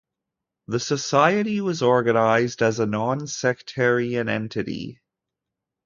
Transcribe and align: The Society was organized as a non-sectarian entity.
The 0.67 0.79
Society 0.79 1.61
was 1.61 1.83
organized 1.83 2.63
as 2.63 2.79
a 2.79 2.87
non-sectarian 2.87 4.29
entity. 4.29 4.99